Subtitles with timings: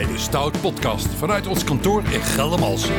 [0.00, 2.94] bij de Stout Podcast vanuit ons kantoor in Geldermalsen.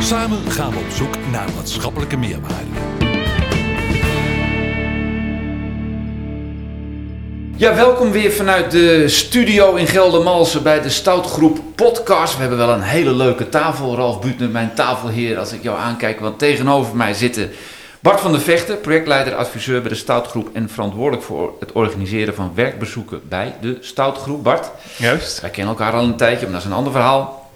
[0.00, 2.70] Samen gaan we op zoek naar maatschappelijke meerwaarde.
[7.56, 12.34] Ja, welkom weer vanuit de studio in Geldermalsen bij de Stoutgroep Podcast.
[12.34, 13.96] We hebben wel een hele leuke tafel.
[13.96, 16.20] Ralf Buutner, mijn tafelheer, als ik jou aankijk.
[16.20, 17.50] Want tegenover mij zitten
[18.02, 20.48] Bart van der Vechten, projectleider, adviseur bij de Stoutgroep...
[20.52, 24.42] en verantwoordelijk voor het organiseren van werkbezoeken bij de Stoutgroep.
[24.42, 25.40] Bart, Juist.
[25.40, 27.50] wij kennen elkaar al een tijdje, maar dat is een ander verhaal.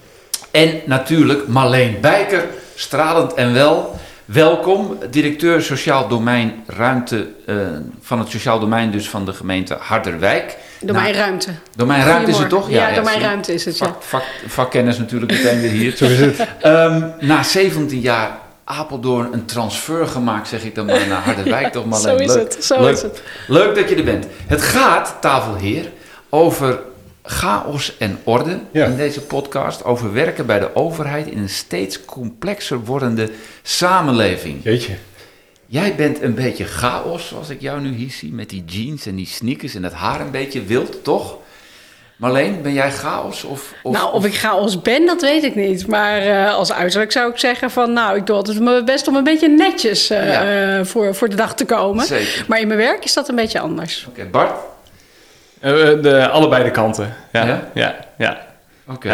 [0.51, 3.99] En natuurlijk Marleen Bijker, stralend en wel...
[4.25, 7.57] Welkom, directeur Sociaal Domein Ruimte eh,
[8.01, 10.57] van het Sociaal Domein dus van de gemeente Harderwijk.
[10.81, 11.51] Domeinruimte.
[11.77, 12.71] Domeinruimte is het toch?
[12.71, 13.01] Ja, zie je.
[13.01, 13.87] domeinruimte is het, ja.
[13.87, 15.97] Vak, vak, vakkennis natuurlijk meteen weer hier.
[15.97, 16.47] Zo is het.
[16.61, 21.87] Ehm, na 17 jaar Apeldoorn een transfer gemaakt, zeg ik dan maar, naar Harderwijk toch
[21.87, 21.99] maar.
[22.01, 23.23] Zo is leuk, het, zo leuk, is het.
[23.49, 24.27] Leuk dat je er bent.
[24.47, 25.91] Het gaat, tafelheer,
[26.29, 26.81] over
[27.23, 28.87] chaos en orde Ja.
[28.87, 29.85] in deze podcast.
[29.85, 33.31] Over werken bij de overheid in een steeds complexer wordende
[33.63, 34.61] samenleving.
[34.63, 34.95] Jeetje.
[35.67, 39.15] Jij bent een beetje chaos, zoals ik jou nu hier zie, met die jeans en
[39.15, 41.37] die sneakers en het haar een beetje wild, toch?
[42.17, 43.45] Marleen, ben jij chaos?
[43.45, 45.87] Of, of, nou, of ik chaos ben, dat weet ik niet.
[45.87, 47.93] Maar eh, als uiterlijk zou ik zeggen van...
[47.93, 50.77] nou, ik doe altijd mijn best om een beetje netjes eh, Ja.
[50.79, 52.05] eh, voor, voor de dag te komen.
[52.07, 52.45] Zeker.
[52.49, 54.07] Maar in mijn werk is dat een beetje anders.
[54.09, 54.51] Oké, Bart?
[55.61, 57.15] Eh, de, allebei de kanten.
[57.33, 57.69] Ja, Ja?
[57.75, 58.39] ja, ja.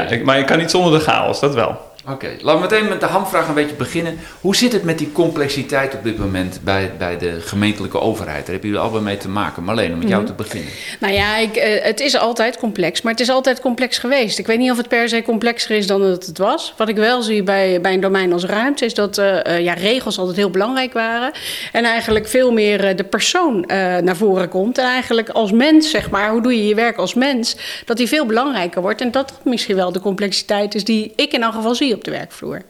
[0.08, 1.90] Ik- maar je kan niet zonder de chaos, dat wel.
[2.08, 4.18] Oké, laten we meteen met de hamvraag een beetje beginnen.
[4.40, 8.40] Hoe zit het met die complexiteit op dit moment bij, bij de gemeentelijke overheid?
[8.40, 9.64] Daar hebben jullie allebei mee te maken.
[9.64, 10.72] Marleen, om met jou te beginnen.
[11.00, 14.38] Nou ja, ik, eh, het is altijd complex, maar het is altijd complex geweest.
[14.38, 16.74] Ik weet niet of het per se complexer is dan dat het was.
[16.76, 19.72] Wat ik wel zie bij, bij een domein als ruimte is dat eh, eh, ja,
[19.72, 21.32] regels altijd heel belangrijk waren.
[21.72, 23.64] En eigenlijk veel meer de persoon
[24.02, 24.78] naar voren komt.
[24.78, 28.08] En eigenlijk als mens, zeg maar, hoe doe je je werk als mens, dat die
[28.08, 29.00] veel belangrijker wordt.
[29.00, 32.04] En dat dat misschien wel de complexiteit is die ik in elk geval zie op
[32.04, 32.62] de werkvloer.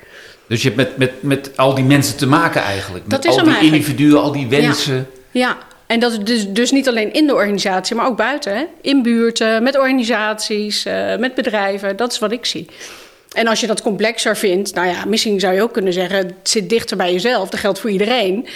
[0.46, 3.10] Dus je hebt met, met, met al die mensen te maken eigenlijk.
[3.10, 3.84] Dat met is al die eigenlijk.
[3.86, 5.08] individuen, al die wensen.
[5.30, 8.56] Ja, en dat is dus, dus niet alleen in de organisatie, maar ook buiten.
[8.56, 8.64] Hè?
[8.80, 11.96] In buurten, met organisaties, eh, met bedrijven.
[11.96, 12.66] Dat is wat ik zie.
[13.32, 16.34] En als je dat complexer vindt, nou ja, misschien zou je ook kunnen zeggen: het
[16.42, 17.48] zit dichter bij jezelf.
[17.48, 18.46] Dat geldt voor iedereen.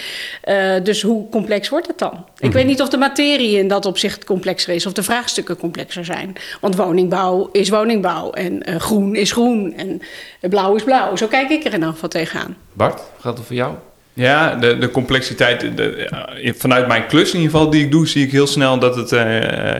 [0.41, 2.25] Eh, dus hoe complex wordt het dan?
[2.39, 6.05] Ik weet niet of de materie in dat opzicht complexer is, of de vraagstukken complexer
[6.05, 6.35] zijn.
[6.61, 10.01] Want woningbouw is woningbouw, en eh, groen is groen, en
[10.49, 11.15] blauw is blauw.
[11.15, 12.57] Zo kijk ik er in elk geval tegenaan.
[12.73, 13.73] Bart, geldt dat voor jou?
[14.13, 16.07] Ja, de, de complexiteit, de,
[16.41, 18.95] ja, vanuit mijn klus in ieder geval die ik doe, zie ik heel snel dat
[18.95, 19.25] het eh,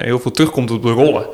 [0.02, 1.28] heel veel terugkomt op de rollen.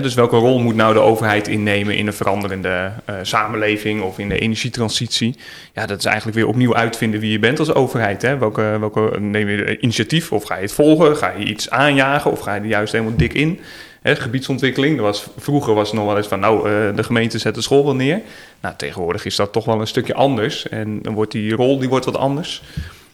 [0.00, 4.28] Dus welke rol moet nou de overheid innemen in een veranderende eh, samenleving of in
[4.28, 5.36] de energietransitie?
[5.72, 8.22] Ja, dat is eigenlijk weer opnieuw uitvinden wie je bent als overheid.
[8.22, 8.38] Hè?
[8.38, 11.16] Welke, welke, neem je initiatief of ga je het volgen?
[11.16, 13.60] Ga je iets aanjagen of ga je er juist helemaal dik in?
[14.02, 17.62] Gebiedsontwikkeling, was, vroeger was het nog wel eens van, nou, eh, de gemeente zet de
[17.62, 18.20] school wel neer.
[18.60, 20.68] Nou, tegenwoordig is dat toch wel een stukje anders.
[20.68, 22.62] En dan wordt die rol die wordt wat anders.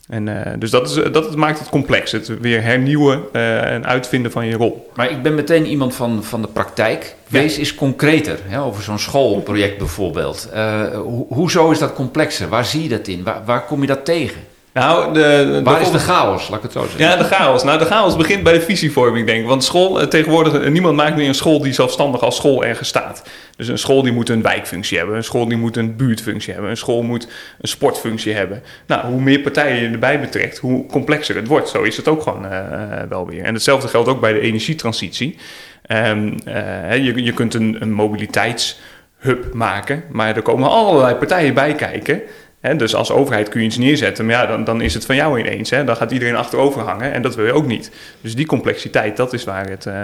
[0.09, 2.13] En, eh, dus dat, is, dat maakt het complex.
[2.13, 4.91] Het weer hernieuwen eh, en uitvinden van je rol.
[4.95, 7.15] Maar ik ben meteen iemand van, van de praktijk.
[7.27, 10.49] Wees eens concreter, hè, over zo'n schoolproject bijvoorbeeld.
[10.53, 12.49] Eh, ho- hoezo is dat complexer?
[12.49, 13.23] Waar zie je dat in?
[13.23, 14.41] Waar, waar kom je dat tegen?
[14.73, 17.01] Nou, de, de, Waar is de chaos, laat ik het zo zeggen?
[17.01, 17.63] Ja, de chaos.
[17.63, 19.47] Nou, de chaos begint bij de visievorming, denk ik.
[19.47, 22.89] Want school, eh, tegenwoordig, eh, niemand maakt meer een school die zelfstandig als school ergens
[22.89, 23.23] staat.
[23.57, 25.17] Dus een school die moet een wijkfunctie hebben.
[25.17, 26.71] Een school die moet een buurtfunctie hebben.
[26.71, 27.29] Een school moet
[27.61, 28.63] een sportfunctie hebben.
[28.87, 31.69] Nou, hoe meer partijen je erbij betrekt, hoe complexer het wordt.
[31.69, 33.45] Zo is het ook gewoon eh, wel weer.
[33.45, 35.39] En hetzelfde geldt ook bij de energietransitie.
[35.83, 41.75] Ehm, eh, je, je kunt een, een mobiliteitshub maken, maar er komen allerlei partijen bij
[41.75, 42.23] kijken.
[42.61, 45.17] Hè, dus als overheid kun je iets neerzetten, maar ja, dan, dan is het van
[45.17, 45.71] jou ineens.
[45.71, 45.85] Hè?
[45.85, 47.91] Dan gaat iedereen achterover hangen en dat wil je ook niet.
[48.21, 49.95] Dus die complexiteit, dat is waar het, eh,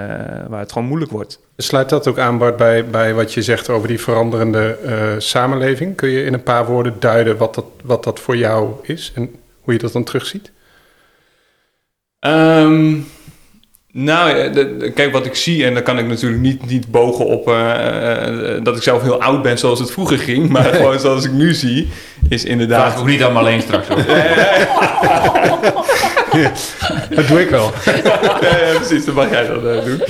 [0.48, 1.40] waar het gewoon moeilijk wordt.
[1.56, 5.96] Sluit dat ook aan, Bart, bij, bij wat je zegt over die veranderende eh, samenleving?
[5.96, 9.34] Kun je in een paar woorden duiden wat dat, wat dat voor jou is en
[9.60, 10.52] hoe je dat dan terugziet?
[12.18, 12.96] Ehm,
[13.96, 17.48] nou, de- kijk wat ik zie, en dan kan ik natuurlijk niet, niet bogen op
[17.48, 21.24] eh, eh, dat ik zelf heel oud ben zoals het vroeger ging, maar gewoon zoals
[21.24, 21.88] ik nu zie,
[22.28, 22.86] is inderdaad.
[22.90, 23.88] Vraag ook niet aan Marleen straks.
[23.88, 23.98] Hoor.
[27.14, 27.72] Dat doe ik wel.
[27.84, 28.18] ja,
[28.76, 30.02] precies, dat mag jij dan eh, doen.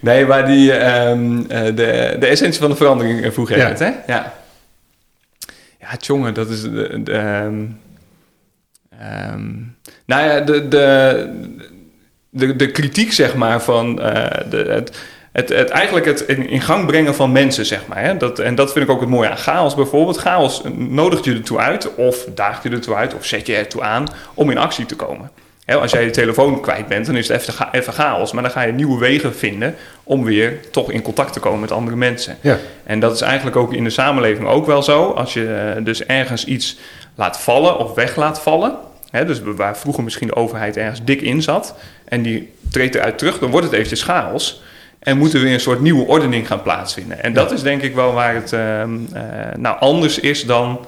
[0.00, 3.68] Nee, maar die, ehm, eh, de, de essentie van de verandering eh, vroeg jij Ja.
[3.68, 3.90] net, hè?
[4.06, 4.32] Ja.
[5.80, 6.62] Ja, jongen, dat is...
[6.62, 7.64] De, de, ehm,
[9.00, 9.50] ehm,
[10.06, 11.28] nou ja, de, de,
[12.34, 14.96] de, de kritiek, zeg maar, van eh, de, het,
[15.32, 18.02] het, het, eigenlijk het in, in gang brengen van mensen, zeg maar.
[18.02, 18.16] Hè?
[18.16, 20.16] Dat, en dat vind ik ook het mooie aan chaos bijvoorbeeld.
[20.16, 24.06] Chaos nodigt je ertoe uit, of daagt je ertoe uit, of zet je ertoe aan
[24.34, 25.30] om in actie te komen.
[25.64, 28.32] Hè, als jij je telefoon kwijt bent, dan is het even, even chaos.
[28.32, 31.72] Maar dan ga je nieuwe wegen vinden om weer toch in contact te komen met
[31.72, 32.38] andere mensen.
[32.40, 32.58] Ja.
[32.84, 35.10] En dat is eigenlijk ook in de samenleving ook wel zo.
[35.10, 36.78] Als je eh, dus ergens iets
[37.14, 38.76] laat vallen of weg laat vallen.
[39.14, 41.74] Hè, dus waar vroeger misschien de overheid ergens dik in zat.
[42.04, 44.62] En die treedt eruit terug, dan wordt het eventjes chaos.
[44.98, 47.22] En moet er weer een soort nieuwe ordening gaan plaatsvinden.
[47.22, 49.22] En dat is denk ik wel waar het ehm, eh,
[49.56, 50.86] nou anders is dan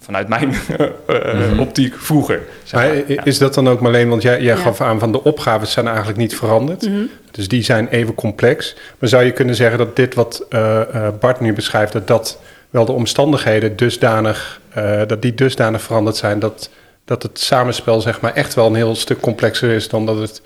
[0.00, 0.54] vanuit mijn
[1.06, 2.40] eh, optiek vroeger.
[2.64, 3.26] zeg Maar maar.
[3.26, 4.62] is dat dan ook Marleen, want jij, jij Ja.
[4.62, 6.82] gaf aan van de opgaves zijn eigenlijk niet veranderd.
[6.82, 7.02] Mhm.
[7.30, 8.76] Dus die zijn even complex.
[8.98, 12.38] Maar zou je kunnen zeggen dat dit wat eh, eh, Bart nu beschrijft, dat dat
[12.70, 16.70] wel de omstandigheden dusdanig, eh, dat die dusdanig veranderd zijn dat,
[17.06, 20.42] dat het samenspel zeg maar echt wel een heel stuk complexer is dan dat het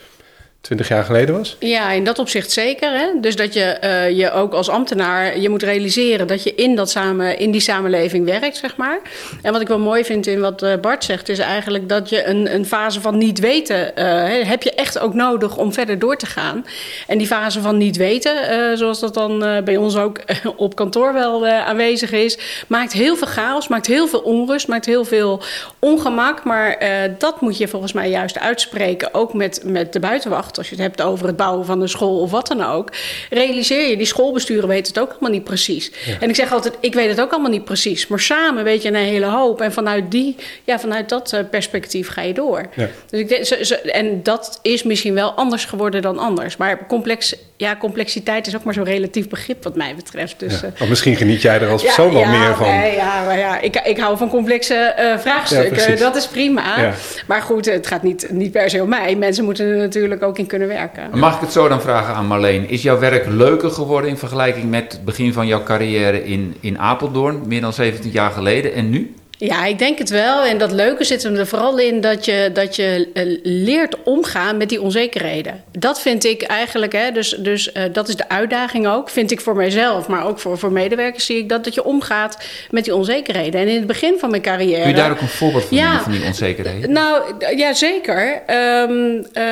[0.60, 1.56] twintig jaar geleden was?
[1.58, 2.90] Ja, in dat opzicht zeker.
[2.90, 3.06] Hè?
[3.20, 6.90] Dus dat je eh, je ook als ambtenaar je moet realiseren dat je in, dat
[6.90, 9.00] samen, in die samenleving werkt, zeg maar.
[9.42, 12.26] En wat ik wel mooi vind in wat eh, Bart zegt, is eigenlijk dat je
[12.26, 16.16] een, een fase van niet weten hè, heb je echt ook nodig om verder door
[16.16, 16.66] te gaan.
[17.06, 20.20] En die fase van niet weten, zoals dat dan bij ons ook
[20.56, 25.04] op kantoor wel aanwezig is, maakt heel veel chaos, maakt heel veel onrust, maakt heel
[25.04, 25.42] veel
[25.78, 26.44] ongemak.
[26.44, 26.78] Maar
[27.18, 30.49] dat moet je volgens mij juist uitspreken, ook met, met de buitenwacht.
[30.58, 32.88] Als je het hebt over het bouwen van een school of wat dan ook.
[33.30, 35.92] Realiseer je, die schoolbesturen weten het ook allemaal niet precies.
[36.20, 38.06] En ik zeg altijd, ik weet het ook allemaal niet precies.
[38.06, 39.60] Maar samen weet je een hele hoop.
[39.60, 42.66] En vanuit, die, ja, vanuit dat eh, perspectief ga je door.
[42.76, 42.88] Ja.
[43.10, 46.56] Dus ik denk, ze- ze- en dat is misschien wel anders geworden dan anders.
[46.56, 50.38] Maar complex, ja, complexiteit is ook maar zo'n relatief begrip wat mij betreft.
[50.38, 50.66] Dus, Ja.
[50.74, 52.68] eh, Of misschien geniet jij er als persoon wel meer van.
[52.78, 55.98] Nee, ja, maar ja, ik, ik hou van complexe eh, vraagstukken.
[55.98, 56.94] dat is prima.
[57.26, 59.16] Maar goed, het gaat niet, niet per se om mij.
[59.16, 61.18] Mensen moeten er natuurlijk ook kunnen werken.
[61.18, 62.68] Mag ik het zo dan vragen aan Marleen?
[62.68, 66.78] Is jouw werk leuker geworden in vergelijking met het begin van jouw carrière in, in
[66.78, 69.14] Apeldoorn, meer dan 17 jaar geleden, en nu?
[69.42, 70.44] Ja, ik denk het wel.
[70.44, 74.56] En dat leuke zit hem er vooral in dat je, dat je eh, leert omgaan
[74.56, 75.62] met die onzekerheden.
[75.78, 79.40] Dat vind ik eigenlijk, hè, dus, dus eh, dat is de uitdaging ook, vind ik
[79.40, 82.38] voor mijzelf, maar ook voor, voor medewerkers zie ik dat, dat je omgaat
[82.70, 83.60] met die onzekerheden.
[83.60, 84.80] En in het begin van mijn carrière...
[84.80, 85.84] Kun je daar ook een voorbeeld van Ja.
[85.84, 86.92] noemen van die onzekerheden?
[86.92, 88.42] Nou, d- ja, zeker.
[88.46, 89.42] Ehm, eh,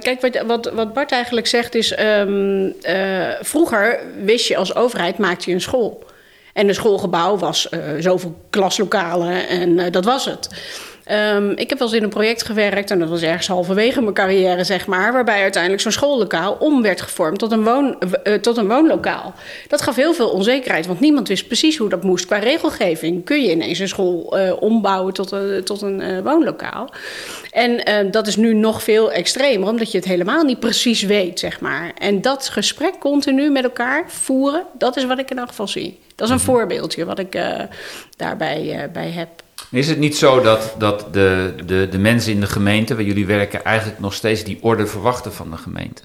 [0.00, 1.92] kijk, wat, wat, wat Bart eigenlijk zegt is...
[1.94, 2.96] ehm, eh,
[3.40, 6.06] vroeger wist je als overheid, maakte je een school.
[6.58, 10.48] En een schoolgebouw was eh, zoveel klaslokalen en eh, dat was het.
[11.04, 14.14] Ehm, ik heb wel eens in een project gewerkt, en dat was ergens halverwege mijn
[14.14, 18.56] carrière, zeg maar, waarbij uiteindelijk zo'n schoollokaal om werd gevormd tot een, woon, eh, tot
[18.56, 19.34] een woonlokaal.
[19.68, 23.24] Dat gaf heel veel onzekerheid, want niemand wist precies hoe dat moest qua regelgeving.
[23.24, 26.90] Kun je ineens een school ombouwen tot een, tot een woonlokaal?
[27.50, 31.60] En dat is nu nog veel extremer, omdat je het helemaal niet precies weet, zeg
[31.60, 31.92] maar.
[31.98, 35.98] En dat gesprek continu met elkaar voeren, dat is wat ik in elk geval zie.
[36.18, 37.60] Dat is een voorbeeldje wat ik eh,
[38.16, 39.28] daarbij eh, bij heb.
[39.70, 43.26] Is het niet zo dat, dat de, de, de mensen in de gemeente waar jullie
[43.26, 46.02] werken eigenlijk nog steeds die orde verwachten van de gemeente?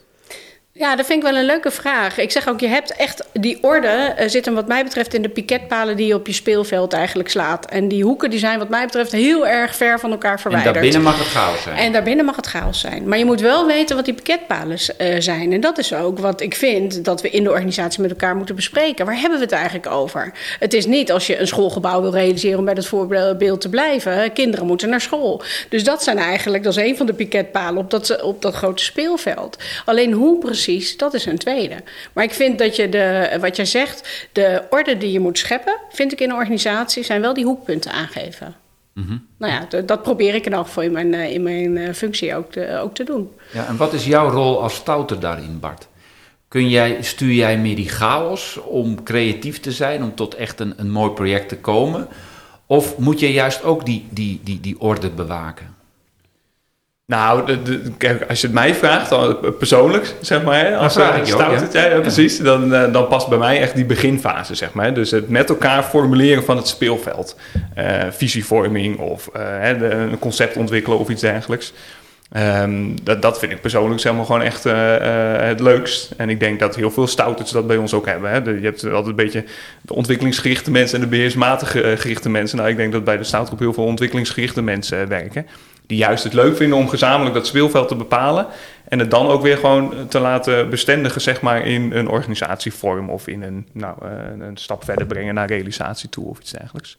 [0.84, 2.18] Ja, dat vind ik wel een leuke vraag.
[2.18, 5.22] Ik zeg ook, je hebt echt die orde eh, zit hem wat mij betreft in
[5.22, 7.66] de piketpalen die je op je speelveld eigenlijk slaat.
[7.66, 10.74] En die hoeken die zijn wat mij betreft heel erg ver van elkaar En verwijderd.
[10.74, 11.78] daarbinnen mag het chaos zijn.
[11.78, 13.08] En daarbinnen mag het chaos zijn.
[13.08, 15.52] Maar je moet wel weten wat die piketpalen eh, zijn.
[15.52, 18.56] En dat is ook wat ik vind dat we in de organisatie met elkaar moeten
[18.56, 19.06] bespreken.
[19.06, 20.32] Waar hebben we het eigenlijk over?
[20.60, 24.34] Het is niet als je een schoolgebouw wil realiseren om bij dat voorbeeld te blijven.
[24.34, 25.42] Kinderen moeten naar school.
[25.70, 28.84] Dus dat zijn eigenlijk, dat is een van de piketpalen op dat, op dat grote
[28.84, 29.58] speelveld.
[29.86, 31.76] Alleen hoe precies, dat is een tweede.
[32.14, 35.78] Maar ik vind dat je de, wat jij zegt, de orde die je moet scheppen,
[35.90, 38.56] vind ik in een organisatie, zijn wel die hoekpunten aangeven.
[39.38, 42.36] Nou ja, dat probeer ik in elk geval in mijn, eh, in mijn eh, functie
[42.36, 43.32] ook te, ook te doen.
[43.52, 45.88] Ja, en wat is jouw rol als stouter daarin, Bart?
[46.48, 50.74] Kun jij, stuur jij meer die chaos om creatief te zijn, om tot echt een,
[50.78, 52.08] een mooi project te komen?
[52.66, 55.76] Of moet je juist ook die, die, die, die orde bewaken?
[57.06, 60.78] Nou, de, de- kijk, als je het mij vraagt, dan eh, persoonlijk, zeg maar, hè,
[60.78, 61.68] als vraag eh, ik je ook, ja.
[61.82, 64.94] ja, ja, precies, dan, eh, dan past bij mij echt die beginfase, zeg maar.
[64.94, 67.36] Dus het met elkaar formuleren van het speelveld.
[68.10, 71.74] Visievorming of een concept ontwikkelen of iets dergelijks.
[72.32, 74.64] Ehm, dat, dat vind ik persoonlijk zeg maar, gewoon echt
[75.48, 76.12] het leukst.
[76.18, 78.30] En ik denk dat heel veel stouters dat bij ons ook hebben.
[78.32, 78.42] Hè.
[78.42, 79.44] De- je hebt altijd een beetje
[79.82, 82.58] de ontwikkelingsgerichte mensen en de beheersmatig eh, gerichte mensen.
[82.58, 85.48] Nou, ik denk dat bij de stoutgroep heel veel ontwikkelingsgerichte mensen werken.
[85.88, 88.48] Die juist het leuk vinden om gezamenlijk dat speelveld te bepalen.
[88.88, 93.28] En het dan ook weer gewoon te laten bestendigen, zeg maar, in een organisatievorm of
[93.28, 96.98] in een, nou, eh, een stap verder brengen naar realisatie toe of iets dergelijks.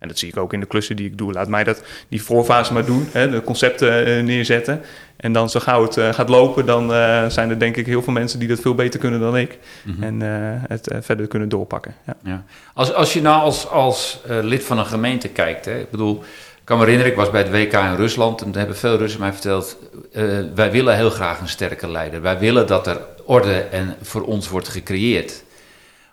[0.00, 1.32] En dat zie ik ook in de klussen die ik doe.
[1.32, 4.82] Laat mij dat, die voorfase maar doen, hè, de concepten eh, neerzetten.
[5.16, 6.88] En dan zo gauw het eh, gaat lopen, dan
[7.30, 9.58] zijn er denk ik heel veel mensen die dat veel beter kunnen dan ik.
[10.00, 11.94] En eh, het verder kunnen doorpakken.
[12.06, 12.16] Ja.
[12.22, 12.44] Ja.
[12.74, 16.22] Als, als je nou als, als lid van een gemeente kijkt, hè, ik bedoel,
[16.70, 19.20] kan me herinneren, ik was bij het WK in Rusland en toen hebben veel Russen
[19.20, 19.76] mij verteld,
[20.12, 20.24] eh,
[20.54, 22.22] wij willen heel graag een sterke leider.
[22.22, 25.42] Wij willen dat er orde en voor ons wordt gecreëerd.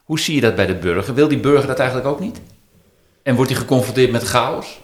[0.03, 1.13] Hoe zie je dat bij de burger?
[1.13, 2.41] Wil die burger dat eigenlijk ook niet?
[3.23, 4.81] En wordt hij geconfronteerd met chaos?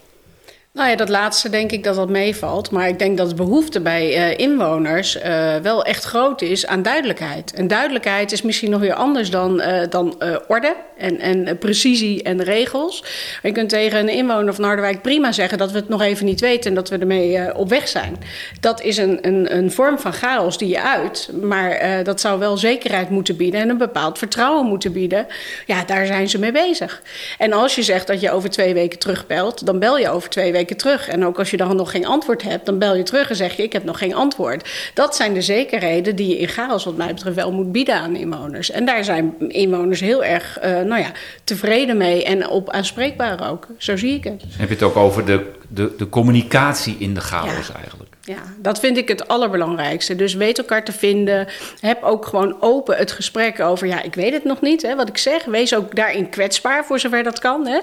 [0.73, 2.71] Nou ja, dat laatste denk ik dat dat meevalt.
[2.71, 6.81] Maar ik denk dat de behoefte bij uh, inwoners uh, wel echt groot is aan
[6.81, 7.53] duidelijkheid.
[7.53, 12.43] En duidelijkheid is misschien nog weer anders dan, uh, dan orde en, en precisie en
[12.43, 13.03] regels.
[13.43, 16.39] Je kunt tegen een inwoner van Harderwijk prima zeggen dat we het nog even niet
[16.39, 18.17] weten en dat we ermee op weg zijn.
[18.59, 21.29] Dat is een, een, een vorm van chaos die je uit.
[21.41, 25.27] Maar dat zou wel zekerheid moeten bieden en een bepaald vertrouwen moeten bieden.
[25.65, 27.01] Ja, daar zijn ze mee bezig.
[27.37, 30.51] En als je zegt dat je over twee weken terugbelt, dan bel je over twee
[30.51, 31.07] weken terug.
[31.07, 33.55] En ook als je dan nog geen antwoord hebt, dan bel je terug en zeg
[33.55, 34.91] je: Ik heb nog geen antwoord.
[34.93, 38.15] Dat zijn de zekerheden die je in chaos, wat mij betreft, wel moet bieden aan
[38.15, 38.71] inwoners.
[38.71, 41.11] En daar zijn inwoners heel erg uh, nou ja,
[41.43, 43.67] tevreden mee en op aanspreekbaar ook.
[43.77, 44.43] Zo zie ik het.
[44.57, 47.75] Heb je het ook over de, de, de communicatie in de chaos ja.
[47.75, 48.11] eigenlijk?
[48.25, 50.15] Ja, dat vind ik het allerbelangrijkste.
[50.15, 51.47] Dus weet elkaar te vinden.
[51.79, 55.09] Heb ook gewoon open het gesprek over, ja, ik weet het nog niet, hè, wat
[55.09, 55.45] ik zeg.
[55.45, 57.67] Wees ook daarin kwetsbaar, voor zover dat kan.
[57.67, 57.79] Hè.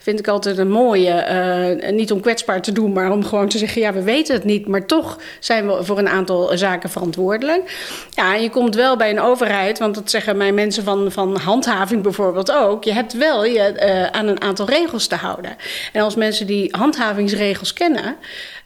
[0.00, 1.26] Vind ik altijd een mooie,
[1.82, 4.44] uh, niet om kwetsbaar te doen, maar om gewoon te zeggen, ja, we weten het
[4.44, 7.76] niet, maar toch zijn we voor een aantal zaken verantwoordelijk.
[8.10, 11.36] Ja, en je komt wel bij een overheid, want dat zeggen mijn mensen van, van
[11.36, 12.84] handhaving bijvoorbeeld ook.
[12.84, 15.56] Je hebt wel je uh, aan een aantal regels te houden.
[15.92, 16.76] En als mensen die
[17.34, 18.16] handhavingsregels kennen,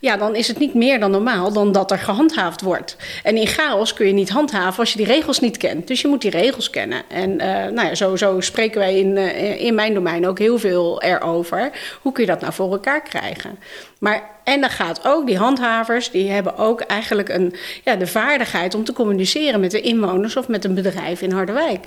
[0.01, 2.97] ja, dan is het niet meer dan normaal dan dat er gehandhaafd wordt.
[3.23, 5.87] En in chaos kun je niet handhaven als je die regels niet kent.
[5.87, 7.03] Dus je moet die regels kennen.
[7.09, 10.59] En uh, nou ja, zo, zo spreken wij in, uh, in mijn domein ook heel
[10.59, 11.71] veel erover.
[12.03, 13.59] Hoe kun je dat nou voor elkaar krijgen?
[13.99, 18.75] Maar, en dan gaat ook, die handhavers, die hebben ook eigenlijk een, ja, de vaardigheid
[18.75, 21.85] om te communiceren met de inwoners of met een bedrijf in Harderwijk.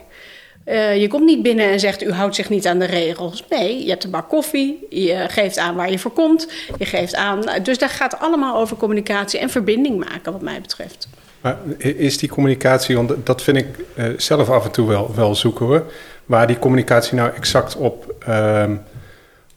[0.65, 3.43] Uh, je komt niet binnen en zegt u houdt zich niet aan de regels.
[3.49, 7.15] Nee, je hebt een bak koffie, je geeft aan waar je voor komt, je geeft
[7.15, 7.41] aan.
[7.63, 11.07] Dus dat gaat allemaal over communicatie en verbinding maken, wat mij betreft.
[11.41, 15.35] Maar is die communicatie, want dat vind ik uh, zelf af en toe wel, wel
[15.35, 15.91] zoeken hoor,
[16.25, 18.63] waar die communicatie nou exact op, uh,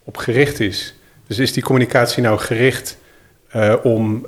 [0.05, 0.95] op gericht is.
[1.27, 2.97] Dus is die communicatie nou gericht
[3.57, 4.27] uh, om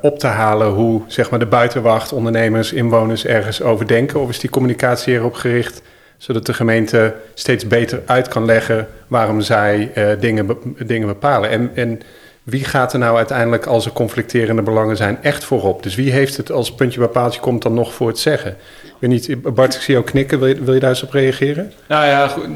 [0.00, 4.20] op te halen hoe zeg maar, de buitenwacht, ondernemers, inwoners ergens over denken?
[4.20, 5.82] Of is die communicatie erop gericht
[6.18, 11.50] zodat de gemeente steeds beter uit kan leggen waarom zij uh, dingen, dingen bepalen.
[11.50, 12.00] En, en
[12.48, 15.82] wie gaat er nou uiteindelijk, als er conflicterende belangen zijn, echt voorop?
[15.82, 18.56] Dus wie heeft het als puntje bij paaltje komt dan nog voor het zeggen?
[18.82, 20.38] Ik weet niet, Bart, ik zie jou knikken.
[20.38, 21.72] Wil je, wil je daar eens op reageren?
[21.88, 22.46] Nou ja, goed,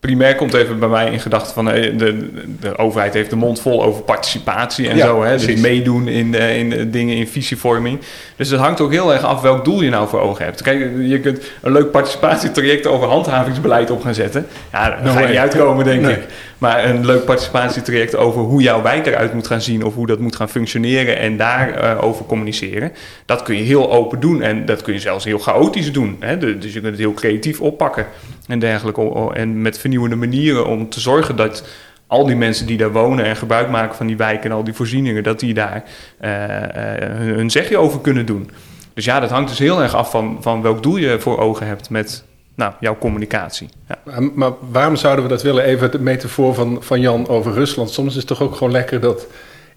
[0.00, 2.28] primair komt even bij mij in gedachten van de, de,
[2.60, 5.22] de, overheid heeft de mond vol over participatie en Ja, zo.
[5.22, 5.36] Hè?
[5.36, 7.98] Dus meedoen in, in eh, dingen in visievorming.
[8.36, 10.62] Dus het hangt ook heel erg af welk doel je nou voor ogen hebt.
[10.62, 14.46] Kijk, je kunt een leuk participatietraject over handhavingsbeleid op gaan zetten.
[14.72, 16.14] Ja, daar No ga je niet uitkomen, denk Nee.
[16.14, 16.22] ik.
[16.62, 19.84] Maar een leuk participatietraject over hoe jouw wijk eruit moet gaan zien...
[19.84, 22.92] of hoe dat moet gaan functioneren en daarover over communiceren...
[23.26, 26.16] dat kun je heel open doen en dat kun je zelfs heel chaotisch doen.
[26.20, 26.38] Hè?
[26.38, 28.06] Dus je kunt het heel creatief oppakken
[28.46, 29.30] en dergelijke.
[29.34, 31.68] En met vernieuwende manieren om te zorgen dat
[32.06, 34.74] al die mensen die daar wonen en gebruik maken van die wijken en al die
[34.74, 35.84] voorzieningen, dat die daar
[36.18, 38.50] eh, eh, hun zegje over kunnen doen.
[38.94, 41.66] Dus ja, dat hangt dus heel erg af van, van welk doel je voor ogen
[41.66, 43.68] hebt met nou, jouw communicatie.
[43.88, 43.98] Ja.
[44.04, 45.64] Maar, maar waarom zouden we dat willen?
[45.64, 47.90] Even de metafoor van, van Jan over Rusland.
[47.90, 49.26] Soms is het toch ook gewoon lekker dat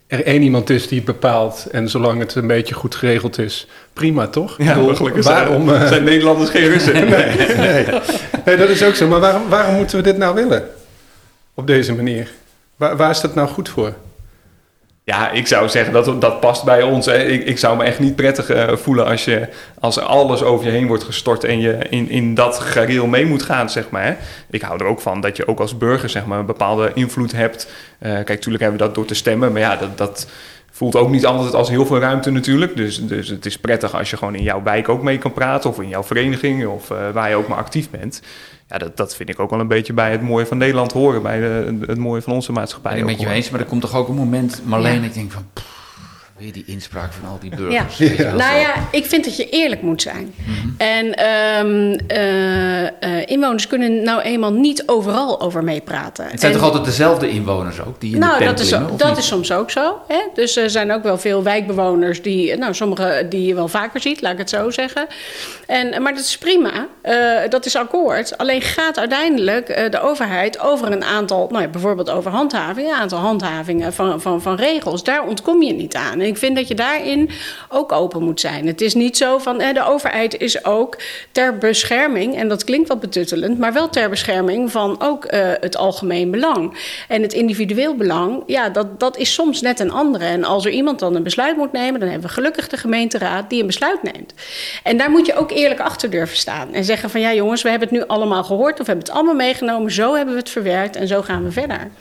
[0.08, 1.68] er één iemand is die het bepaalt.
[1.72, 4.58] En zolang het een beetje goed geregeld is, prima toch?
[4.58, 6.94] Bedoel, gelukkig waarom, zijn, eh, zijn Nederlanders geen Russen.
[7.10, 7.86] nee, nee.
[8.46, 9.08] nee, dat is ook zo.
[9.08, 10.70] Maar waarom, waarom moeten we dit nou willen?
[11.54, 12.32] Op deze manier.
[12.76, 13.94] Waar, waar is dat nou goed voor?
[15.06, 17.06] Ja, ik zou zeggen dat dat past bij ons.
[17.06, 17.24] Hè.
[17.24, 19.48] Ik, ik zou me echt niet prettig eh, voelen als, je,
[19.80, 23.44] als alles over je heen wordt gestort en je in, in dat gareel mee moet
[23.44, 24.04] gaan, zeg maar.
[24.04, 24.16] Hè.
[24.50, 27.32] Ik hou er ook van dat je ook als burger zeg maar, een bepaalde invloed
[27.32, 27.72] hebt.
[28.00, 30.28] Eh, kijk, natuurlijk hebben we dat door te stemmen, maar ja, dat, dat
[30.76, 32.76] voelt ook niet altijd als heel veel ruimte natuurlijk.
[32.76, 35.70] Dus, dus het is prettig als je gewoon in jouw wijk ook mee kan praten
[35.70, 38.22] of in jouw vereniging of eh, waar je ook maar actief bent.
[38.70, 41.22] Ja, dat, dat vind ik ook wel een beetje bij het mooie van Nederland horen,
[41.22, 42.92] bij de, het mooie van onze maatschappij.
[42.92, 45.08] Ben ik ook met je eens, maar er komt toch ook een moment, Marleen, Ja.
[45.08, 45.75] ik denk van, pff,
[46.38, 47.98] weer die inspraak van al die burgers.
[47.98, 48.34] Ja.
[48.34, 50.34] Nou ja, ik vind dat je eerlijk moet zijn.
[50.78, 52.92] En ehm, eh, eh,
[53.26, 56.26] inwoners kunnen nou eenmaal niet overal over meepraten.
[56.28, 58.68] Het zijn En- toch altijd dezelfde inwoners ook die in de nou, pen dat, is,
[58.68, 59.18] klimmen, dat niet?
[59.18, 59.98] is soms ook zo.
[60.08, 60.20] Hè?
[60.34, 64.22] Dus er zijn ook wel veel wijkbewoners die, nou, sommige die je wel vaker ziet,
[64.22, 65.08] laat ik het zo zeggen.
[65.68, 67.16] En, maar dat is prima, eh,
[67.50, 68.38] dat is akkoord.
[68.38, 72.96] Alleen gaat uiteindelijk eh, de overheid over een aantal, nou ja, bijvoorbeeld over handhaving, een
[72.96, 75.04] aantal handhavingen van, van, van regels.
[75.04, 76.24] Daar ontkom je niet aan.
[76.26, 77.30] En ik vind dat je daarin
[77.70, 78.68] ook open moet zijn.
[78.68, 80.98] Het is niet zo van eh, de overheid is ook
[81.32, 85.78] ter bescherming, en dat klinkt wat betuttelend, maar wel ter bescherming van ook uh, het
[85.78, 86.78] algemeen belang.
[87.08, 90.26] En het individueel belang, ja, dat, dat is soms net een andere.
[90.26, 93.50] En als er iemand dan een besluit moet nemen, dan hebben we gelukkig de gemeenteraad
[93.50, 94.34] die een besluit neemt.
[94.84, 96.74] En daar moet je ook eerlijk achter durven staan.
[96.74, 99.16] En zeggen van ja jongens, we hebben het nu allemaal gehoord of we hebben het
[99.16, 99.92] allemaal meegenomen.
[99.92, 101.92] Zo hebben we het verwerkt en zo gaan we verder.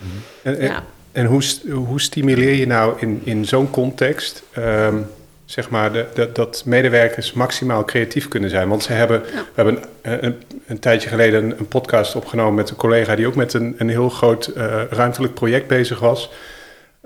[0.43, 0.83] En, en, ja.
[1.15, 1.43] En hoe,
[1.73, 4.43] hoe stimuleer je nou in, in zo'n context...
[4.59, 5.07] Um,
[5.45, 8.69] zeg maar, de, de, dat medewerkers maximaal creatief kunnen zijn.
[8.69, 9.33] Want ze hebben, ja.
[9.33, 13.27] we hebben een, een, een, tijdje geleden een, een, podcast opgenomen met een collega die
[13.27, 16.31] ook met een, een heel groot uh, ruimtelijk project bezig was.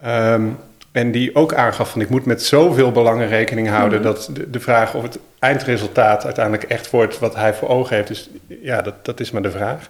[0.07, 0.57] Um,
[0.93, 4.15] en die ook aangaf van ik moet met zoveel belangen rekening houden mm -hmm.
[4.15, 8.09] dat de, de, vraag of het eindresultaat uiteindelijk echt wordt wat hij voor ogen heeft.
[8.09, 9.89] Dus ja, dat, dat is maar de vraag.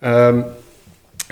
[0.00, 0.44] Um,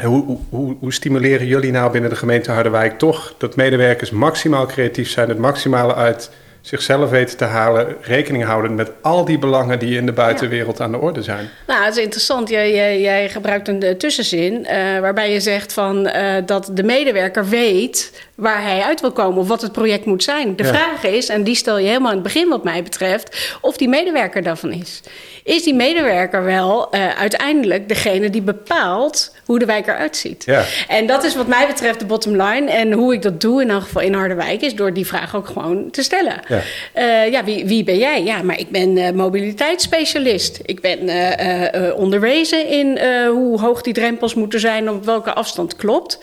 [0.03, 5.11] hoe, hoe, hoe, stimuleren jullie nou binnen de gemeente Harderwijk toch dat medewerkers maximaal creatief
[5.11, 6.31] zijn, het maximale uit
[6.63, 10.85] zichzelf weten te halen, rekening houden met al die belangen die in de buitenwereld ja.
[10.85, 11.49] aan de orde zijn?
[11.67, 12.49] Nou, het is interessant.
[12.49, 14.69] Jij, jij, jij gebruikt een tussenzin uh,
[15.01, 19.49] waarbij je zegt van, uh, dat de medewerker weet waar hij uit wil komen of
[19.49, 20.57] wat het project moet zijn.
[20.57, 20.69] De ja.
[20.69, 23.89] vraag is, en die stel je helemaal in het begin wat mij betreft, of die
[23.89, 25.03] medewerker daarvan is.
[25.45, 30.45] Is die medewerker wel uh, uiteindelijk degene die bepaalt hoe de wijk eruit ziet?
[30.45, 30.65] Ja.
[30.89, 32.71] En dat is wat mij betreft de bottom line.
[32.71, 35.47] En hoe ik dat doe in elk geval in Harderwijk is door die vraag ook
[35.47, 36.41] gewoon te stellen.
[36.49, 36.61] Ja,
[36.97, 38.23] uh, ja wie, wie ben jij?
[38.23, 40.61] Ja, maar ik ben uh, mobiliteitsspecialist.
[40.65, 41.01] Ik ben
[41.97, 46.19] onderwezen in hoe hoog die drempels moeten zijn, op welke afstand klopt.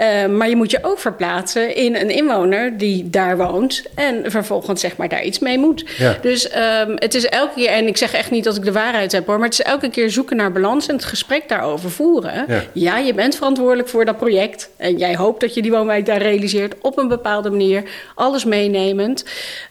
[0.00, 4.80] Uh, maar je moet je ook verplaatsen in een inwoner die daar woont en vervolgens
[4.80, 5.84] zeg maar daar iets mee moet.
[5.98, 6.16] Ja.
[6.22, 9.12] Dus um, het is elke keer, en ik zeg echt niet dat ik de waarheid
[9.12, 12.44] heb hoor, maar het is elke keer zoeken naar balans en het gesprek daarover voeren.
[12.48, 16.06] Ja, ja je bent verantwoordelijk voor dat project en jij hoopt dat je die woonwijk
[16.06, 17.82] daar realiseert op een bepaalde manier,
[18.14, 19.24] alles meenemend.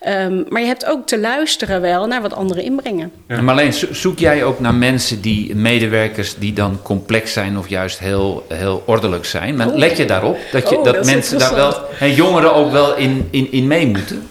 [0.07, 3.11] Um, maar je hebt ook te luisteren wel naar wat anderen inbrengen.
[3.27, 3.41] Ja.
[3.41, 7.99] Maar alleen zoek jij ook naar mensen die, medewerkers die dan complex zijn of juist
[7.99, 9.55] heel, heel ordelijk zijn?
[9.55, 10.37] Maar let je daar daarop?
[10.51, 13.67] Dat, je, oh, dat, dat mensen daar wel, en jongeren ook wel in, in, in
[13.67, 14.27] mee moeten?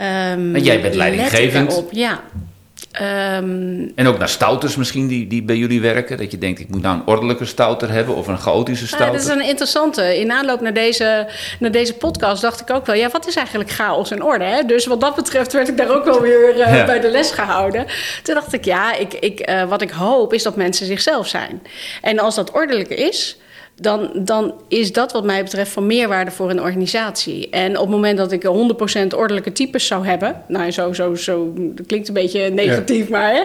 [0.00, 1.76] Um, en jij bent leidinggevend.
[1.76, 2.20] Op, ja.
[3.36, 6.16] Um, en ook naar stouters misschien die, die bij jullie werken.
[6.16, 9.12] Dat je denkt, ik moet nou een ordelijke stouter hebben of een chaotische stouter.
[9.12, 10.18] Ja, dat is een interessante.
[10.18, 12.96] In aanloop naar deze, naar deze podcast dacht ik ook wel...
[12.96, 14.44] ja, wat is eigenlijk chaos en orde?
[14.44, 14.62] Hè?
[14.62, 16.84] Dus wat dat betreft werd ik daar ook wel weer uh, ja.
[16.84, 17.86] bij de les gehouden.
[18.22, 21.62] Toen dacht ik, ja, ik, ik, uh, wat ik hoop is dat mensen zichzelf zijn.
[22.02, 23.36] En als dat ordelijk is
[23.80, 27.50] dan, dan is dat wat mij betreft van meerwaarde voor een organisatie.
[27.50, 31.52] En op het moment dat ik 100% ordelijke types zou hebben, nou zo, zo, zo
[31.56, 33.18] dat klinkt een beetje negatief, ja.
[33.18, 33.42] maar hè,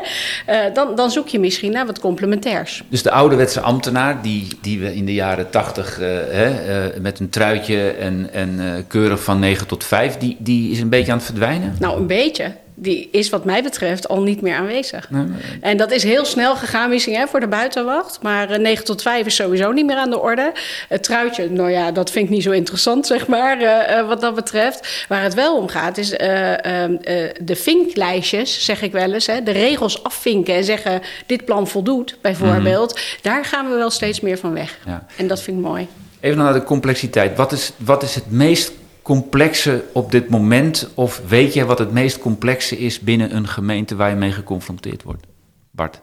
[0.68, 2.84] uh, dan, dan zoek je misschien naar wat complementairs.
[2.89, 7.20] Dus de ouderwetse ambtenaar, die, die we in de jaren 80 uh, hè, uh, met
[7.20, 11.18] een truitje en, en keurig van 9 tot 5, die, die is een beetje aan
[11.18, 11.76] het verdwijnen?
[11.80, 15.10] Nou, een beetje die is wat mij betreft al niet meer aanwezig.
[15.10, 15.39] Nee, nee.
[15.62, 18.20] En dat is heel snel gegaan misschien hè, voor de buitenwacht.
[18.22, 20.52] Maar uh, 9 tot 5 is sowieso niet meer aan de orde.
[20.88, 24.22] Het truitje, nou ja, dat vind ik niet zo interessant, zeg maar, uh, uh, wat
[24.22, 25.06] dat betreft.
[25.08, 29.28] Waar het wel om gaat, is de vinklijstjes, zeg ik wel eens.
[29.28, 32.92] Hè, de regels afvinken en zeggen, dit plan voldoet, bijvoorbeeld.
[32.92, 33.18] Mm-hmm.
[33.22, 34.78] Daar gaan we wel steeds meer van weg.
[34.86, 35.06] Ja.
[35.15, 35.88] En dat vind ik mooi.
[36.20, 37.38] Even naar de complexiteit.
[37.38, 38.72] Wat is, wat is het meest
[39.10, 40.89] complexe op dit moment?
[40.93, 45.04] Of weet je wat het meest complexe is binnen een gemeente waar je mee geconfronteerd
[45.04, 45.26] wordt?
[45.72, 46.02] Bart?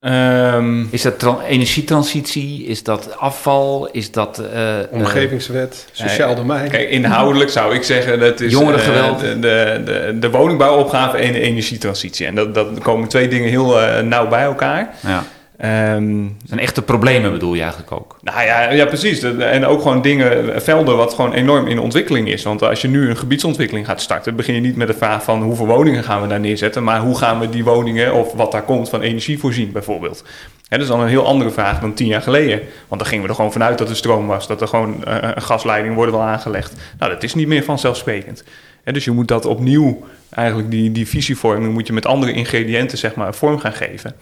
[0.00, 2.64] Um, is dat energietransitie?
[2.64, 3.88] Is dat afval?
[3.92, 4.42] Is dat...
[4.54, 6.70] Uh, Omgevingswet, sociaal domein?
[6.70, 8.52] Kijk, inhoudelijk zou ik zeggen dat is...
[8.52, 9.22] Jongerengeweld.
[9.22, 12.26] Uh, de, de, de, de, woningbouwopgave en de energietransitie.
[12.26, 14.94] En dat, dat komen twee dingen heel uh, nauw bij elkaar.
[15.00, 15.24] Ja.
[15.64, 18.18] Um, zijn echte problemen bedoel je eigenlijk ook?
[18.22, 19.22] Nou ja, ja precies.
[19.22, 22.42] En ook gewoon dingen, velden wat gewoon enorm in ontwikkeling is.
[22.42, 25.42] Want als je nu een gebiedsontwikkeling gaat starten, begin je niet met de vraag van
[25.42, 28.62] hoeveel woningen gaan we daar neerzetten, maar hoe gaan we die woningen of wat daar
[28.62, 30.24] komt van energie voorzien bijvoorbeeld.
[30.68, 32.60] He, dat is dan een heel andere vraag dan tien jaar geleden.
[32.88, 35.16] Want dan gingen we er gewoon vanuit dat er stroom was, dat er gewoon uh,
[35.20, 36.74] een gasleiding wordt wel aangelegd.
[36.98, 38.44] Nou, dat is niet meer vanzelfsprekend.
[38.84, 42.98] He, dus je moet dat opnieuw, eigenlijk die, die visievorming, moet je met andere ingrediënten
[42.98, 44.14] zeg maar vorm gaan geven.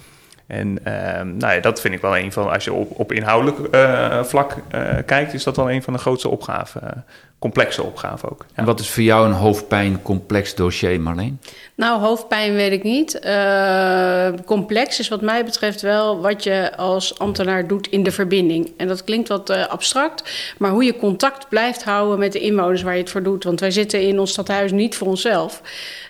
[0.46, 3.74] En uh, nou ja, dat vind ik wel een van, als je op, op inhoudelijk
[3.74, 7.04] uh, vlak uh, kijkt, is dat wel een van de grootste opgaven.
[7.38, 8.44] Complexe opgaven ook.
[8.48, 8.54] Ja.
[8.54, 11.40] En wat is voor jou een hoofdpijn complex dossier, Marleen?
[11.74, 13.20] Nou, hoofdpijn weet ik niet.
[13.24, 18.72] Uh, complex is wat mij betreft wel wat je als ambtenaar doet in de verbinding.
[18.76, 22.82] En dat klinkt wat uh, abstract, maar hoe je contact blijft houden met de inwoners
[22.82, 23.44] waar je het voor doet.
[23.44, 25.62] Want wij zitten in ons stadhuis niet voor onszelf.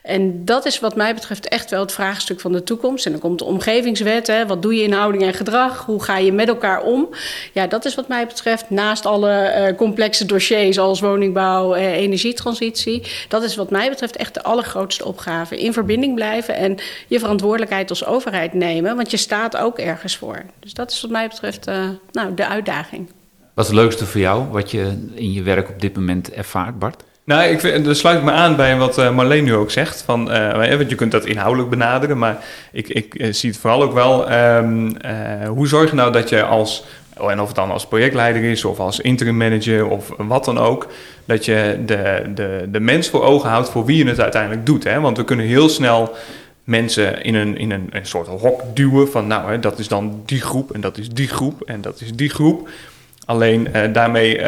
[0.02, 3.06] En dat is wat mij betreft echt wel het vraagstuk van de toekomst.
[3.06, 4.46] En dan komt de omgevingswet zetten.
[4.46, 5.84] Wat doe je in houding en gedrag?
[5.84, 7.08] Hoe ga je met elkaar om?
[7.52, 13.02] Ja, dat is wat mij betreft, naast alle uh, complexe dossiers als woningbouw, en energietransitie,
[13.28, 15.58] dat is wat mij betreft echt de allergrootste opgave.
[15.58, 20.42] In verbinding blijven en je verantwoordelijkheid als overheid nemen, want je staat ook ergens voor.
[20.60, 21.74] Dus dat is wat mij betreft uh,
[22.12, 23.10] nou, de uitdaging.
[23.54, 26.78] Wat is het leukste voor jou, wat je in je werk op dit moment ervaart,
[26.78, 27.02] Bart?
[27.24, 30.02] Nou, ik vind, sluit ik me aan bij wat uh, Marleen nu ook zegt.
[30.02, 33.92] Van, uh, want je kunt dat inhoudelijk benaderen, maar ik, ik zie het vooral ook
[33.92, 34.32] wel.
[34.32, 34.96] Um,
[35.46, 36.84] hoe zorg je nou dat je als,
[37.16, 40.88] en of het dan als projectleider is of als interim manager of wat dan ook,
[41.24, 44.84] dat je de, de, de mens voor ogen houdt voor wie je het uiteindelijk doet.
[44.84, 45.00] Hè?
[45.00, 46.14] Want we kunnen heel snel
[46.64, 50.22] mensen in een, in een, een soort hok duwen van nou, hè, dat is dan
[50.24, 52.68] die groep en dat is die groep en dat is die groep.
[53.26, 54.44] Alleen uh, daarmee, uh,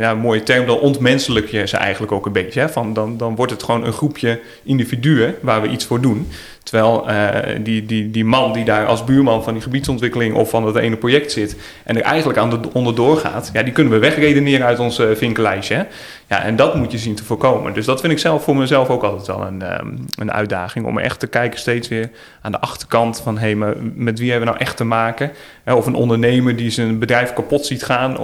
[0.00, 2.60] ja, een mooie term, dan ontmenselijk je ze eigenlijk ook een beetje.
[2.60, 2.68] Hè?
[2.68, 6.28] Van dan, dan wordt het gewoon een groepje individuen waar we iets voor doen.
[6.62, 7.28] Terwijl uh,
[7.60, 10.96] die, die, die man die daar als buurman van die gebiedsontwikkeling of van het ene
[10.96, 14.78] project zit en er eigenlijk aan de, onderdoor gaat, ja, die kunnen we wegredeneren uit
[14.78, 15.86] ons vinkellijstje.
[16.32, 17.74] Ja, en dat moet je zien te voorkomen.
[17.74, 20.86] Dus dat vind ik zelf voor mezelf ook altijd wel een, um, een uitdaging.
[20.86, 23.54] Om echt te kijken steeds weer aan de achterkant van hé,
[23.94, 25.30] met wie hebben we nou echt te maken?
[25.66, 28.14] Of een ondernemer die zijn bedrijf kapot ziet gaan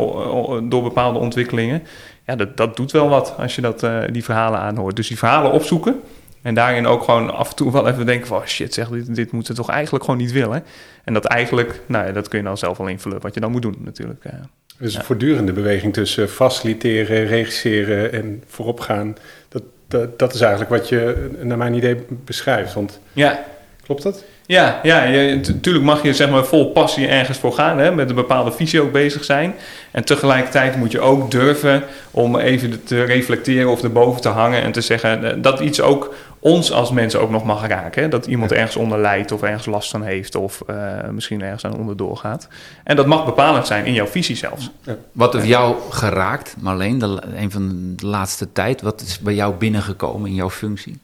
[0.68, 1.83] door bepaalde ontwikkelingen.
[2.27, 4.97] Ja, dat, dat doet wel wat als je dat, uh, die verhalen aanhoort.
[4.97, 6.01] Dus die verhalen opzoeken.
[6.42, 8.37] En daarin ook gewoon af en toe wel even denken van...
[8.37, 10.64] Oh shit, zeg, dit, dit moeten we toch eigenlijk gewoon niet willen.
[11.05, 13.51] En dat eigenlijk, nou ja, dat kun je dan zelf wel invullen wat je dan
[13.51, 14.25] moet doen natuurlijk.
[14.25, 14.33] Uh,
[14.79, 19.17] dus een voortdurende beweging tussen faciliteren, regisseren en vooropgaan.
[19.49, 22.75] Dat, dat, dat is eigenlijk wat je naar mijn idee beschrijft.
[22.75, 23.45] Want ja.
[23.83, 24.25] klopt dat?
[24.47, 28.14] Ja, ja natuurlijk mag je zeg maar vol passie ergens voor gaan, hè, met een
[28.14, 29.55] bepaalde visie ook bezig zijn.
[29.91, 34.73] En tegelijkertijd moet je ook durven om even te reflecteren of erboven te hangen en
[34.73, 38.03] te zeggen dat iets ook ons als mensen ook nog mag raken.
[38.03, 38.09] Hè?
[38.09, 41.79] Dat iemand ergens onder lijdt of ergens last van heeft of uh, misschien ergens aan
[41.79, 42.48] onderdoor gaat.
[42.85, 44.70] En dat mag bepalend zijn in jouw visie zelfs.
[45.12, 48.81] Wat heeft jou geraakt, Marleen, de, een van de laatste tijd?
[48.83, 50.98] Wat is bij jou binnengekomen in jouw functie?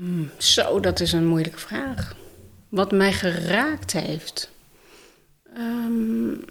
[0.00, 2.14] Um, zo, dat is een moeilijke vraag.
[2.68, 4.50] Wat mij geraakt heeft.
[5.56, 6.44] Um,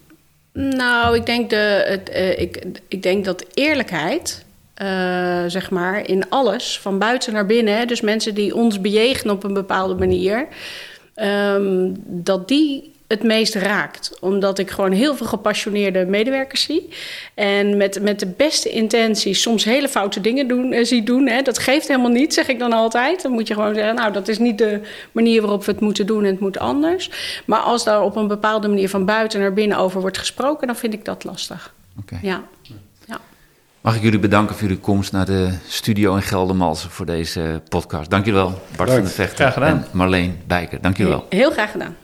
[0.53, 4.45] nou, ik denk, de, het, uh, ik, ik denk dat eerlijkheid
[4.81, 7.77] uh, zeg maar, in alles, van buiten naar binnen.
[7.77, 10.47] Hè, dus mensen die ons bejegenen op een bepaalde manier,
[11.15, 14.17] um, dat die het meest raakt.
[14.19, 16.89] Omdat ik gewoon heel veel gepassioneerde medewerkers zie.
[17.33, 21.27] En met, met de beste intenties soms hele foute dingen doen, uh, zie doen.
[21.27, 21.41] Hè.
[21.41, 23.21] Dat geeft helemaal niet, zeg ik dan altijd.
[23.21, 26.05] Dan moet je gewoon zeggen, nou, dat is niet de manier waarop we het moeten
[26.05, 27.09] doen en het moet anders.
[27.45, 30.75] Maar als daar op een bepaalde manier van buiten naar binnen over wordt gesproken, dan
[30.75, 31.73] vind ik dat lastig.
[31.99, 32.19] Okay.
[32.21, 32.43] Ja.
[33.81, 38.09] Mag ik jullie bedanken voor jullie komst naar de studio in Geldermalsen voor deze podcast.
[38.09, 38.91] Dank jullie wel, Bart Dank.
[38.91, 40.81] van der Vechter en Marleen Bijker.
[40.81, 41.25] Dank jullie wel.
[41.29, 41.95] Heel graag gedaan.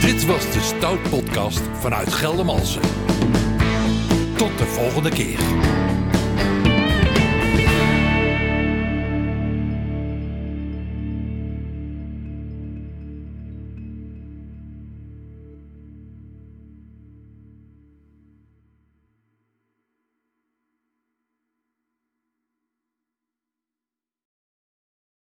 [0.00, 2.80] Dit was de Stout Podcast vanuit Geldermalsen.
[4.36, 5.38] Tot de volgende keer.